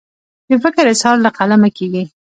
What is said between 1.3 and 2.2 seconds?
قلمه کیږي.